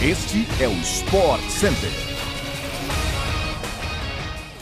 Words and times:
Este 0.00 0.46
é 0.62 0.68
o 0.68 0.72
Sport 0.74 1.42
Center. 1.48 1.90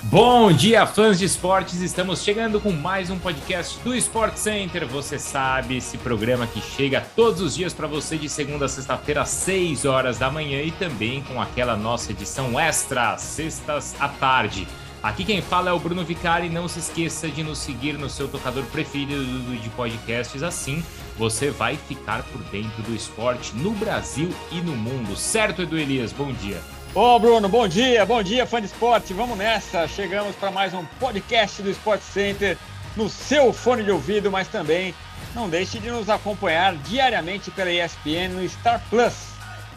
Bom 0.05 0.51
dia, 0.51 0.87
fãs 0.87 1.19
de 1.19 1.27
esportes! 1.27 1.83
Estamos 1.83 2.23
chegando 2.23 2.59
com 2.59 2.73
mais 2.73 3.11
um 3.11 3.19
podcast 3.19 3.79
do 3.81 3.95
Sport 3.97 4.37
Center. 4.37 4.87
Você 4.87 5.19
sabe, 5.19 5.77
esse 5.77 5.99
programa 5.99 6.47
que 6.47 6.63
chega 6.63 7.05
todos 7.15 7.43
os 7.43 7.55
dias 7.55 7.75
para 7.75 7.87
você 7.87 8.17
de 8.17 8.31
segunda 8.31 8.65
a 8.65 8.69
sexta-feira, 8.69 9.21
às 9.21 9.29
6 9.29 9.85
horas 9.85 10.19
da 10.19 10.31
manhã 10.31 10.63
e 10.63 10.71
também 10.71 11.23
com 11.25 11.39
aquela 11.39 11.77
nossa 11.77 12.13
edição 12.13 12.59
extra, 12.59 13.19
sextas 13.19 13.95
à 14.01 14.09
tarde. 14.09 14.67
Aqui 15.07 15.25
quem 15.25 15.41
fala 15.41 15.71
é 15.71 15.73
o 15.73 15.79
Bruno 15.79 16.05
Vicari. 16.05 16.49
Não 16.49 16.67
se 16.67 16.81
esqueça 16.81 17.29
de 17.29 17.41
nos 17.45 17.59
seguir 17.59 17.93
no 17.93 18.11
seu 18.11 18.27
tocador 18.27 18.65
preferido 18.65 19.57
de 19.57 19.69
podcasts. 19.71 20.43
Assim, 20.43 20.85
você 21.17 21.49
vai 21.49 21.77
ficar 21.77 22.25
por 22.25 22.43
dentro 22.51 22.83
do 22.83 22.93
esporte 22.93 23.55
no 23.55 23.71
Brasil 23.71 24.35
e 24.51 24.57
no 24.57 24.75
mundo. 24.75 25.15
Certo, 25.17 25.63
Edu 25.63 25.79
Elias? 25.79 26.13
Bom 26.13 26.33
dia. 26.33 26.61
Ô, 26.93 27.21
Bruno, 27.21 27.49
bom 27.49 27.69
dia, 27.69 28.05
bom 28.05 28.21
dia, 28.21 28.49
fã 28.49 28.61
de 28.61 28.67
esporte. 28.67 29.15
Vamos 29.15 29.39
nessa. 29.39 29.87
Chegamos 29.87 30.35
para 30.35 30.51
mais 30.51 30.75
um 30.75 30.85
podcast 30.99 31.63
do 31.63 31.71
Sport 31.71 32.01
Center 32.01 32.59
no 32.97 33.09
seu 33.09 33.53
fone 33.53 33.85
de 33.85 33.93
ouvido, 33.93 34.29
mas 34.29 34.49
também 34.49 34.93
não 35.37 35.49
deixe 35.49 35.79
de 35.79 35.89
nos 35.89 36.11
acompanhar 36.11 36.75
diariamente 36.79 37.49
pela 37.53 37.71
ESPN 37.71 38.31
no 38.35 38.49
Star 38.49 38.83
Plus. 38.91 39.15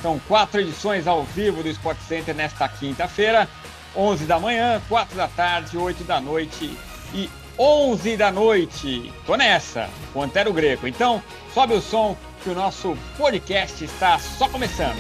São 0.02 0.18
quatro 0.28 0.60
edições 0.60 1.06
ao 1.06 1.24
vivo 1.24 1.62
do 1.62 1.70
Sport 1.70 2.00
Center 2.08 2.34
nesta 2.34 2.68
quinta-feira 2.68 3.48
11 3.96 4.26
da 4.26 4.40
manhã, 4.40 4.82
4 4.88 5.16
da 5.16 5.28
tarde, 5.28 5.78
8 5.78 6.04
da 6.04 6.22
noite 6.22 6.78
e 7.14 7.30
11 7.58 8.18
da 8.18 8.32
noite. 8.32 9.12
Tô 9.26 9.36
nessa, 9.36 9.90
o 10.14 10.22
Antero 10.22 10.54
Greco. 10.54 10.88
Então, 10.88 11.22
sobe 11.54 11.74
o 11.74 11.82
som 11.82 12.16
que 12.44 12.50
o 12.50 12.56
nosso 12.56 12.98
podcast 13.18 13.84
está 13.84 14.18
só 14.18 14.48
começando. 14.48 15.00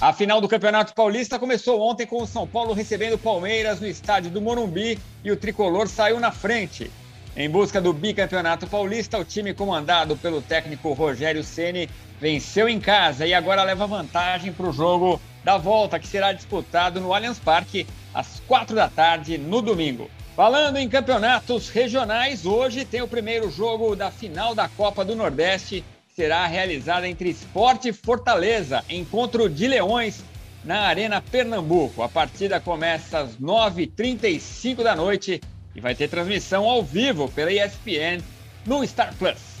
A 0.00 0.12
final 0.12 0.40
do 0.40 0.46
Campeonato 0.46 0.94
Paulista 0.94 1.38
começou 1.38 1.80
ontem 1.80 2.06
com 2.06 2.22
o 2.22 2.26
São 2.26 2.46
Paulo 2.46 2.74
recebendo 2.74 3.14
o 3.14 3.18
Palmeiras 3.18 3.80
no 3.80 3.86
estádio 3.86 4.30
do 4.30 4.40
Morumbi 4.40 4.98
e 5.24 5.32
o 5.32 5.36
tricolor 5.36 5.88
saiu 5.88 6.20
na 6.20 6.30
frente. 6.30 6.90
Em 7.36 7.50
busca 7.50 7.82
do 7.82 7.92
bicampeonato 7.92 8.66
paulista, 8.66 9.18
o 9.18 9.24
time 9.24 9.52
comandado 9.52 10.16
pelo 10.16 10.40
técnico 10.40 10.94
Rogério 10.94 11.44
Ceni 11.44 11.86
venceu 12.18 12.66
em 12.66 12.80
casa 12.80 13.26
e 13.26 13.34
agora 13.34 13.62
leva 13.62 13.86
vantagem 13.86 14.54
para 14.54 14.66
o 14.66 14.72
jogo 14.72 15.20
da 15.44 15.58
volta, 15.58 15.98
que 15.98 16.08
será 16.08 16.32
disputado 16.32 16.98
no 16.98 17.12
Allianz 17.12 17.38
Parque 17.38 17.86
às 18.14 18.40
quatro 18.48 18.74
da 18.74 18.88
tarde 18.88 19.36
no 19.36 19.60
domingo. 19.60 20.10
Falando 20.34 20.78
em 20.78 20.88
campeonatos 20.88 21.68
regionais, 21.68 22.46
hoje 22.46 22.86
tem 22.86 23.02
o 23.02 23.08
primeiro 23.08 23.50
jogo 23.50 23.94
da 23.94 24.10
final 24.10 24.54
da 24.54 24.66
Copa 24.66 25.04
do 25.04 25.14
Nordeste, 25.14 25.84
será 26.14 26.46
realizada 26.46 27.06
entre 27.06 27.28
Esporte 27.28 27.88
e 27.88 27.92
Fortaleza, 27.92 28.82
encontro 28.88 29.50
de 29.50 29.68
leões 29.68 30.24
na 30.64 30.80
Arena 30.80 31.20
Pernambuco. 31.20 32.02
A 32.02 32.08
partida 32.08 32.58
começa 32.58 33.18
às 33.18 33.36
9h35 33.36 34.82
da 34.82 34.96
noite 34.96 35.38
e 35.76 35.80
vai 35.80 35.94
ter 35.94 36.08
transmissão 36.08 36.64
ao 36.64 36.82
vivo 36.82 37.30
pela 37.30 37.52
ESPN 37.52 38.22
no 38.64 38.84
Star 38.86 39.14
Plus. 39.14 39.56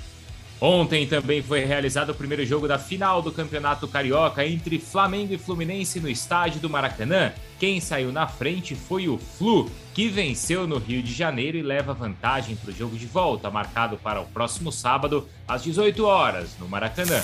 Ontem 0.58 1.06
também 1.06 1.42
foi 1.42 1.66
realizado 1.66 2.10
o 2.10 2.14
primeiro 2.14 2.44
jogo 2.46 2.66
da 2.66 2.78
final 2.78 3.20
do 3.20 3.30
Campeonato 3.30 3.86
Carioca 3.86 4.46
entre 4.46 4.78
Flamengo 4.78 5.34
e 5.34 5.38
Fluminense 5.38 6.00
no 6.00 6.08
estádio 6.08 6.60
do 6.60 6.70
Maracanã. 6.70 7.32
Quem 7.60 7.78
saiu 7.78 8.10
na 8.10 8.26
frente 8.26 8.74
foi 8.74 9.06
o 9.06 9.18
Flu, 9.18 9.70
que 9.92 10.08
venceu 10.08 10.66
no 10.66 10.78
Rio 10.78 11.02
de 11.02 11.12
Janeiro 11.12 11.58
e 11.58 11.62
leva 11.62 11.92
vantagem 11.92 12.56
para 12.56 12.70
o 12.70 12.74
jogo 12.74 12.96
de 12.96 13.06
volta, 13.06 13.50
marcado 13.50 13.98
para 13.98 14.20
o 14.20 14.26
próximo 14.26 14.72
sábado, 14.72 15.28
às 15.46 15.62
18 15.62 16.02
horas, 16.06 16.56
no 16.58 16.66
Maracanã. 16.66 17.20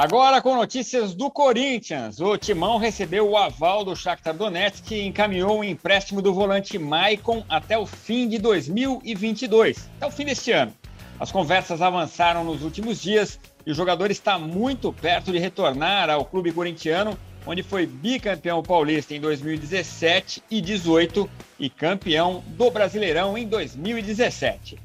Agora 0.00 0.40
com 0.40 0.56
notícias 0.56 1.12
do 1.14 1.30
Corinthians. 1.30 2.20
O 2.20 2.34
Timão 2.38 2.78
recebeu 2.78 3.28
o 3.28 3.36
aval 3.36 3.84
do 3.84 3.94
Shakhtar 3.94 4.34
Donetsk 4.34 4.92
e 4.92 5.06
encaminhou 5.06 5.58
o 5.58 5.62
empréstimo 5.62 6.22
do 6.22 6.32
volante 6.32 6.78
Maicon 6.78 7.44
até 7.50 7.76
o 7.76 7.84
fim 7.84 8.26
de 8.26 8.38
2022, 8.38 9.90
até 9.98 10.06
o 10.06 10.10
fim 10.10 10.24
deste 10.24 10.52
ano. 10.52 10.72
As 11.18 11.30
conversas 11.30 11.82
avançaram 11.82 12.42
nos 12.42 12.62
últimos 12.62 12.98
dias 12.98 13.38
e 13.66 13.72
o 13.72 13.74
jogador 13.74 14.10
está 14.10 14.38
muito 14.38 14.90
perto 14.90 15.30
de 15.32 15.38
retornar 15.38 16.08
ao 16.08 16.24
clube 16.24 16.50
corintiano, 16.50 17.14
onde 17.46 17.62
foi 17.62 17.84
bicampeão 17.84 18.62
paulista 18.62 19.14
em 19.14 19.20
2017 19.20 20.42
e 20.50 20.62
18 20.62 21.28
e 21.58 21.68
campeão 21.68 22.42
do 22.46 22.70
Brasileirão 22.70 23.36
em 23.36 23.46
2017. 23.46 24.78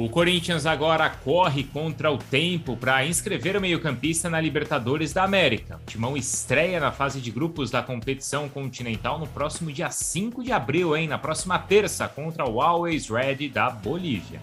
O 0.00 0.08
Corinthians 0.08 0.64
agora 0.64 1.10
corre 1.10 1.64
contra 1.64 2.08
o 2.08 2.18
tempo 2.18 2.76
para 2.76 3.04
inscrever 3.04 3.56
o 3.56 3.60
meio-campista 3.60 4.30
na 4.30 4.40
Libertadores 4.40 5.12
da 5.12 5.24
América. 5.24 5.80
O 5.82 5.90
Timão 5.90 6.16
estreia 6.16 6.78
na 6.78 6.92
fase 6.92 7.20
de 7.20 7.32
grupos 7.32 7.68
da 7.68 7.82
competição 7.82 8.48
continental 8.48 9.18
no 9.18 9.26
próximo 9.26 9.72
dia 9.72 9.90
5 9.90 10.44
de 10.44 10.52
abril, 10.52 10.96
hein? 10.96 11.08
Na 11.08 11.18
próxima 11.18 11.58
terça, 11.58 12.06
contra 12.06 12.48
o 12.48 12.62
Always 12.62 13.08
Ready 13.08 13.48
da 13.48 13.70
Bolívia. 13.70 14.40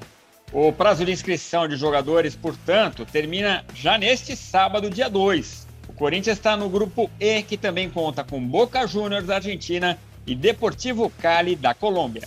O 0.52 0.74
prazo 0.74 1.06
de 1.06 1.14
inscrição 1.14 1.70
de 1.70 1.78
jogadores, 1.78 2.36
portanto, 2.36 3.06
termina 3.06 3.64
já 3.74 3.98
neste 3.98 4.36
sábado, 4.36 4.90
dia 4.90 5.10
2. 5.10 5.68
O 5.88 5.94
Corinthians 5.94 6.38
está 6.38 6.58
no 6.58 6.68
grupo 6.68 7.10
E, 7.18 7.42
que 7.44 7.56
também 7.56 7.90
conta 7.90 8.26
com 8.26 8.46
Boca 8.46 8.86
Juniors 8.86 9.26
da 9.26 9.36
Argentina 9.36 9.98
e 10.28 10.36
Deportivo 10.36 11.10
Cali 11.22 11.56
da 11.56 11.74
Colômbia. 11.74 12.24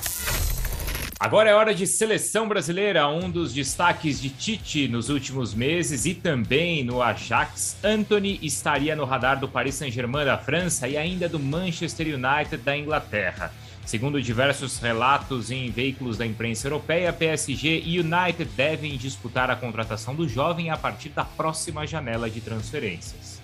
Agora 1.21 1.51
é 1.51 1.55
hora 1.55 1.75
de 1.75 1.85
seleção 1.85 2.47
brasileira, 2.47 3.09
um 3.09 3.29
dos 3.29 3.53
destaques 3.53 4.21
de 4.21 4.31
Tite 4.31 4.87
nos 4.87 5.09
últimos 5.09 5.53
meses 5.53 6.07
e 6.07 6.15
também 6.15 6.85
no 6.85 7.03
Ajax. 7.03 7.77
Anthony 7.83 8.39
estaria 8.41 8.95
no 8.95 9.05
radar 9.05 9.41
do 9.41 9.49
Paris 9.49 9.75
Saint-Germain 9.75 10.25
da 10.25 10.39
França 10.39 10.87
e 10.87 10.97
ainda 10.97 11.29
do 11.29 11.41
Manchester 11.41 12.07
United 12.07 12.59
da 12.59 12.79
Inglaterra. 12.79 13.53
Segundo 13.85 14.23
diversos 14.23 14.79
relatos 14.79 15.51
em 15.51 15.69
veículos 15.73 16.17
da 16.17 16.25
imprensa 16.25 16.69
europeia, 16.69 17.13
PSG 17.13 17.83
e 17.85 17.99
United 17.99 18.45
devem 18.57 18.97
disputar 18.97 19.51
a 19.51 19.57
contratação 19.57 20.15
do 20.15 20.29
jovem 20.29 20.71
a 20.71 20.77
partir 20.77 21.09
da 21.09 21.25
próxima 21.25 21.85
janela 21.85 22.31
de 22.31 22.41
transferências. 22.41 23.43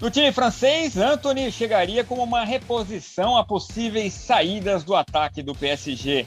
No 0.00 0.10
time 0.10 0.32
francês, 0.32 0.96
Anthony 0.96 1.52
chegaria 1.52 2.02
como 2.02 2.22
uma 2.22 2.44
reposição 2.44 3.36
a 3.36 3.44
possíveis 3.44 4.14
saídas 4.14 4.82
do 4.82 4.96
ataque 4.96 5.42
do 5.42 5.54
PSG 5.54 6.24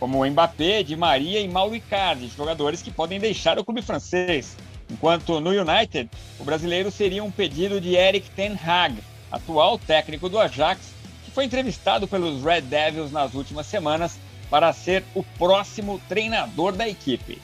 como 0.00 0.24
Mbappé, 0.24 0.82
Di 0.82 0.96
Maria 0.96 1.40
e 1.40 1.46
Mauro 1.46 1.76
Icardi, 1.76 2.32
jogadores 2.34 2.80
que 2.80 2.90
podem 2.90 3.20
deixar 3.20 3.58
o 3.58 3.64
clube 3.64 3.82
francês. 3.82 4.56
Enquanto 4.90 5.38
no 5.40 5.50
United, 5.50 6.08
o 6.38 6.44
brasileiro 6.44 6.90
seria 6.90 7.22
um 7.22 7.30
pedido 7.30 7.80
de 7.80 7.94
Eric 7.94 8.30
Ten 8.30 8.54
Hag, 8.54 8.96
atual 9.30 9.78
técnico 9.78 10.28
do 10.28 10.38
Ajax, 10.38 10.80
que 11.24 11.30
foi 11.30 11.44
entrevistado 11.44 12.08
pelos 12.08 12.42
Red 12.42 12.62
Devils 12.62 13.12
nas 13.12 13.34
últimas 13.34 13.66
semanas 13.66 14.18
para 14.48 14.72
ser 14.72 15.04
o 15.14 15.22
próximo 15.22 16.00
treinador 16.08 16.72
da 16.72 16.88
equipe. 16.88 17.40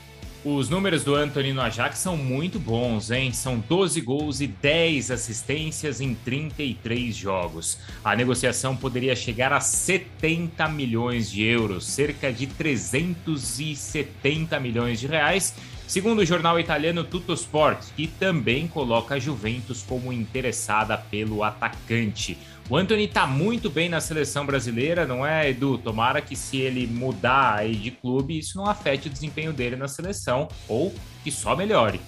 Os 0.49 0.69
números 0.69 1.03
do 1.03 1.17
Anthony 1.17 1.53
no 1.53 1.61
Ajax 1.61 1.99
são 1.99 2.17
muito 2.17 2.61
bons, 2.61 3.11
hein? 3.11 3.33
São 3.33 3.59
12 3.59 4.01
gols 4.01 4.41
e 4.41 4.47
10 4.47 5.11
assistências 5.11 6.01
em 6.01 6.15
33 6.15 7.17
jogos. 7.17 7.81
A 8.05 8.15
negociação 8.15 8.77
poderia 8.77 9.17
chegar 9.17 9.53
a 9.53 9.59
70 9.59 10.69
milhões 10.69 11.29
de 11.29 11.43
euros, 11.43 11.85
cerca 11.85 12.33
de 12.33 12.47
370 12.47 14.61
milhões 14.61 15.01
de 15.01 15.09
reais, 15.09 15.53
segundo 15.87 16.21
o 16.21 16.27
jornal 16.27 16.59
italiano 16.59 17.05
Tuttosport, 17.05 17.79
que 17.97 18.07
também 18.07 18.67
coloca 18.67 19.15
a 19.15 19.19
Juventus 19.19 19.83
como 19.83 20.13
interessada 20.13 20.97
pelo 20.99 21.43
atacante. 21.43 22.37
O 22.69 22.77
Anthony 22.77 23.07
tá 23.07 23.27
muito 23.27 23.71
bem 23.71 23.89
na 23.89 24.01
seleção 24.01 24.45
brasileira, 24.45 25.07
não 25.07 25.25
é, 25.25 25.51
Edu? 25.51 25.79
Tomara 25.79 26.21
que 26.21 26.35
se 26.35 26.57
ele 26.59 26.87
mudar 26.87 27.65
de 27.69 27.93
clube, 27.93 28.39
isso 28.39 28.59
não 28.59 28.67
afete 28.67 29.07
o 29.07 29.11
desempenho 29.11 29.53
dele 29.53 29.77
na 29.77 29.87
seleção 29.87 30.49
ou 30.69 30.93
que 31.23 31.31
só 31.31 31.55
melhore. 31.55 32.01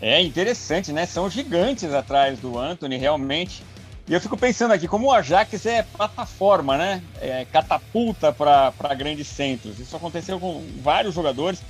É 0.00 0.22
interessante, 0.22 0.92
né? 0.92 1.04
São 1.04 1.28
gigantes 1.28 1.92
atrás 1.92 2.38
do 2.38 2.58
Anthony, 2.58 2.96
realmente. 2.96 3.62
E 4.08 4.14
eu 4.14 4.20
fico 4.20 4.38
pensando 4.38 4.72
aqui, 4.72 4.88
como 4.88 5.08
o 5.08 5.12
Ajax 5.12 5.66
é 5.66 5.82
plataforma, 5.82 6.78
né? 6.78 7.02
É 7.20 7.44
catapulta 7.44 8.32
para 8.32 8.94
grandes 8.96 9.26
centros. 9.26 9.78
Isso 9.78 9.94
aconteceu 9.94 10.40
com 10.40 10.64
vários 10.80 11.14
jogadores. 11.14 11.60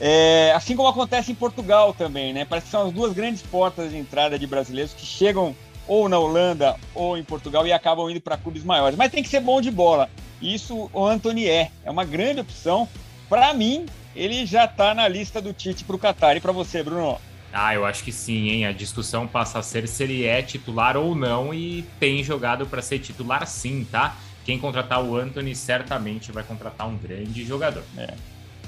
É, 0.00 0.52
assim 0.56 0.74
como 0.74 0.88
acontece 0.88 1.30
em 1.30 1.34
Portugal 1.34 1.92
também, 1.92 2.32
né? 2.32 2.46
Parece 2.46 2.66
que 2.66 2.70
são 2.70 2.86
as 2.86 2.92
duas 2.92 3.12
grandes 3.12 3.42
portas 3.42 3.90
de 3.90 3.98
entrada 3.98 4.38
de 4.38 4.46
brasileiros 4.46 4.94
que 4.94 5.04
chegam 5.04 5.54
ou 5.86 6.08
na 6.08 6.18
Holanda 6.18 6.76
ou 6.94 7.18
em 7.18 7.22
Portugal 7.22 7.66
e 7.66 7.72
acabam 7.72 8.08
indo 8.08 8.20
para 8.20 8.38
clubes 8.38 8.64
maiores. 8.64 8.96
Mas 8.96 9.10
tem 9.10 9.22
que 9.22 9.28
ser 9.28 9.40
bom 9.40 9.60
de 9.60 9.70
bola. 9.70 10.08
Isso 10.40 10.88
o 10.92 11.04
Anthony 11.04 11.46
é. 11.46 11.70
É 11.84 11.90
uma 11.90 12.04
grande 12.04 12.40
opção. 12.40 12.88
Para 13.28 13.52
mim, 13.52 13.84
ele 14.16 14.46
já 14.46 14.64
está 14.64 14.94
na 14.94 15.06
lista 15.06 15.40
do 15.42 15.52
Tite 15.52 15.84
para 15.84 15.96
o 15.96 15.98
Qatar. 15.98 16.36
E 16.36 16.40
para 16.40 16.52
você, 16.52 16.82
Bruno? 16.82 17.20
Ah, 17.52 17.74
eu 17.74 17.84
acho 17.84 18.04
que 18.04 18.12
sim, 18.12 18.48
hein? 18.48 18.66
A 18.66 18.72
discussão 18.72 19.26
passa 19.26 19.58
a 19.58 19.62
ser 19.62 19.86
se 19.88 20.02
ele 20.04 20.24
é 20.24 20.40
titular 20.40 20.96
ou 20.96 21.14
não 21.14 21.52
e 21.52 21.84
tem 21.98 22.22
jogado 22.22 22.66
para 22.66 22.80
ser 22.80 23.00
titular 23.00 23.46
sim, 23.46 23.84
tá? 23.90 24.16
Quem 24.44 24.58
contratar 24.58 25.02
o 25.02 25.16
Anthony 25.16 25.54
certamente 25.54 26.32
vai 26.32 26.42
contratar 26.42 26.88
um 26.88 26.96
grande 26.96 27.44
jogador. 27.44 27.82
É. 27.98 28.14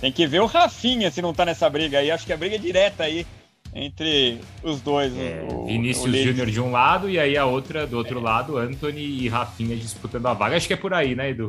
Tem 0.03 0.11
que 0.11 0.27
ver 0.27 0.41
o 0.41 0.47
Rafinha 0.47 1.13
se 1.13 1.23
não 1.23 1.33
tá 1.33 1.45
nessa 1.45 1.71
briga 1.71 2.01
aí. 2.01 2.11
Acho 2.11 2.27
que 2.27 2.33
a 2.33 2.37
briga 2.37 2.57
é 2.57 2.59
direta 2.59 3.05
aí 3.05 3.25
entre 3.73 4.41
os 4.61 4.81
dois. 4.81 5.17
É, 5.17 5.47
o, 5.49 5.67
Vinícius 5.67 6.13
Júnior 6.17 6.51
de 6.51 6.61
um 6.61 6.73
lado 6.73 7.09
e 7.09 7.21
aí 7.21 7.37
a 7.37 7.47
outra 7.47 7.87
do 7.87 7.99
outro 7.99 8.19
é. 8.19 8.21
lado, 8.21 8.59
Anthony 8.59 9.01
e 9.01 9.29
Rafinha 9.29 9.77
disputando 9.77 10.27
a 10.27 10.35
vaga. 10.35 10.57
Acho 10.57 10.67
que 10.67 10.75
é 10.75 10.77
por 10.77 10.93
aí, 10.93 11.15
né, 11.15 11.31
Edu? 11.31 11.47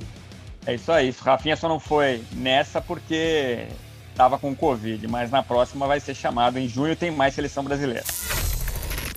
É 0.68 0.76
isso 0.76 0.92
aí. 0.92 1.12
Rafinha 1.20 1.56
só 1.56 1.68
não 1.68 1.80
foi 1.80 2.22
nessa 2.34 2.80
porque 2.80 3.66
estava 4.12 4.38
com 4.38 4.56
Covid, 4.56 5.08
mas 5.08 5.32
na 5.32 5.42
próxima 5.42 5.88
vai 5.88 6.00
ser 6.00 6.14
chamado. 6.14 6.60
Em 6.60 6.68
junho 6.68 6.96
tem 6.96 7.10
mais 7.10 7.34
seleção 7.34 7.64
brasileira. 7.64 8.04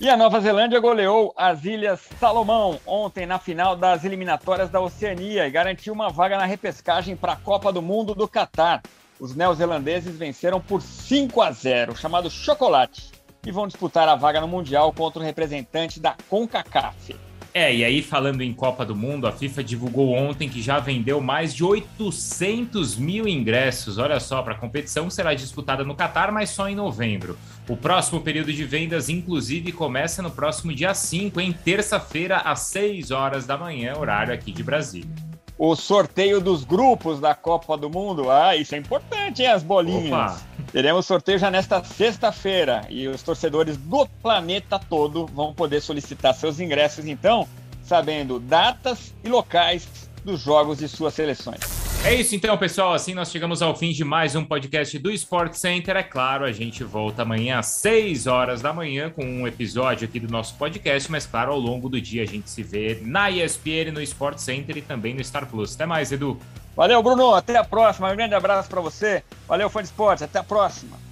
E 0.01 0.09
a 0.09 0.17
Nova 0.17 0.39
Zelândia 0.41 0.79
goleou 0.79 1.31
as 1.37 1.63
Ilhas 1.63 1.99
Salomão 2.19 2.79
ontem 2.87 3.27
na 3.27 3.37
final 3.37 3.75
das 3.75 4.03
eliminatórias 4.03 4.71
da 4.71 4.81
Oceania 4.81 5.47
e 5.47 5.51
garantiu 5.51 5.93
uma 5.93 6.09
vaga 6.09 6.37
na 6.37 6.45
repescagem 6.45 7.15
para 7.15 7.33
a 7.33 7.35
Copa 7.35 7.71
do 7.71 7.83
Mundo 7.83 8.15
do 8.15 8.27
Catar. 8.27 8.81
Os 9.19 9.35
neozelandeses 9.35 10.15
venceram 10.15 10.61
por 10.61 10.81
5 10.81 11.41
a 11.41 11.51
0, 11.51 11.95
chamado 11.95 12.29
Chocolate, 12.29 13.11
e 13.45 13.51
vão 13.51 13.67
disputar 13.67 14.07
a 14.07 14.15
vaga 14.15 14.39
no 14.39 14.47
Mundial 14.47 14.93
contra 14.93 15.21
o 15.21 15.25
representante 15.25 15.99
da 15.99 16.15
CONCACAF. 16.29 17.15
É, 17.53 17.73
e 17.73 17.83
aí 17.83 18.03
falando 18.03 18.41
em 18.41 18.53
Copa 18.53 18.85
do 18.85 18.95
Mundo, 18.95 19.25
a 19.25 19.31
FIFA 19.31 19.63
divulgou 19.63 20.13
ontem 20.13 20.47
que 20.47 20.61
já 20.61 20.77
vendeu 20.77 21.19
mais 21.19 21.55
de 21.55 21.63
800 21.63 22.95
mil 22.97 23.27
ingressos. 23.27 23.97
Olha 23.97 24.19
só, 24.19 24.43
para 24.43 24.53
a 24.53 24.57
competição 24.57 25.09
será 25.09 25.33
disputada 25.33 25.83
no 25.83 25.95
Catar, 25.95 26.31
mas 26.31 26.51
só 26.51 26.69
em 26.69 26.75
novembro. 26.75 27.35
O 27.67 27.75
próximo 27.75 28.21
período 28.21 28.53
de 28.53 28.63
vendas, 28.63 29.09
inclusive, 29.09 29.71
começa 29.71 30.21
no 30.21 30.29
próximo 30.29 30.71
dia 30.75 30.93
5, 30.93 31.41
em 31.41 31.51
terça-feira, 31.51 32.37
às 32.37 32.59
6 32.59 33.09
horas 33.09 33.47
da 33.47 33.57
manhã, 33.57 33.97
horário 33.97 34.31
aqui 34.31 34.51
de 34.51 34.61
Brasília. 34.61 35.26
O 35.57 35.75
sorteio 35.75 36.39
dos 36.39 36.63
grupos 36.63 37.19
da 37.19 37.33
Copa 37.33 37.75
do 37.75 37.89
Mundo. 37.89 38.29
Ah, 38.29 38.55
isso 38.55 38.75
é 38.75 38.77
importante, 38.77 39.41
hein, 39.41 39.49
as 39.49 39.63
bolinhas. 39.63 40.33
Opa. 40.33 40.41
Teremos 40.71 41.05
sorteio 41.05 41.39
já 41.39 41.49
nesta 41.49 41.83
sexta-feira 41.83 42.85
e 42.89 43.07
os 43.07 43.23
torcedores 43.23 43.77
do 43.77 44.05
planeta 44.21 44.77
todo 44.77 45.25
vão 45.27 45.53
poder 45.53 45.81
solicitar 45.81 46.35
seus 46.35 46.59
ingressos, 46.59 47.07
então, 47.07 47.47
sabendo 47.81 48.39
datas 48.39 49.13
e 49.23 49.29
locais 49.29 49.87
dos 50.23 50.41
jogos 50.41 50.77
de 50.77 50.87
suas 50.87 51.13
seleções. 51.13 51.76
É 52.05 52.13
isso 52.13 52.35
então, 52.35 52.57
pessoal. 52.57 52.93
Assim 52.93 53.13
nós 53.13 53.29
chegamos 53.29 53.61
ao 53.61 53.75
fim 53.75 53.91
de 53.91 54.03
mais 54.05 54.33
um 54.33 54.43
podcast 54.43 54.97
do 54.97 55.11
Sport 55.11 55.53
Center. 55.53 55.97
É 55.97 56.03
claro, 56.03 56.45
a 56.45 56.51
gente 56.51 56.83
volta 56.83 57.23
amanhã 57.23 57.59
às 57.59 57.67
6 57.67 58.27
horas 58.27 58.61
da 58.61 58.71
manhã 58.71 59.09
com 59.09 59.25
um 59.25 59.45
episódio 59.45 60.07
aqui 60.07 60.19
do 60.19 60.31
nosso 60.31 60.55
podcast, 60.55 61.11
mas 61.11 61.25
claro, 61.25 61.51
ao 61.51 61.59
longo 61.59 61.89
do 61.89 61.99
dia 61.99 62.23
a 62.23 62.25
gente 62.25 62.49
se 62.49 62.63
vê 62.63 62.99
na 63.01 63.29
ESPN, 63.29 63.91
no 63.93 64.01
Sport 64.01 64.37
Center 64.37 64.77
e 64.77 64.81
também 64.81 65.13
no 65.13 65.23
Star 65.23 65.45
Plus. 65.47 65.75
Até 65.75 65.85
mais, 65.85 66.11
Edu. 66.11 66.39
Valeu, 66.75 67.01
Bruno. 67.01 67.33
Até 67.33 67.57
a 67.57 67.63
próxima. 67.63 68.11
Um 68.11 68.15
grande 68.15 68.35
abraço 68.35 68.69
para 68.69 68.79
você. 68.79 69.23
Valeu, 69.47 69.69
fã 69.69 69.81
de 69.81 69.87
esporte. 69.87 70.23
Até 70.23 70.39
a 70.39 70.43
próxima. 70.43 71.06